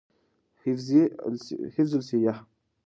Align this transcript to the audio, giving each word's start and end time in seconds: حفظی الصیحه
حفظی 0.63 1.09
الصیحه 1.93 2.35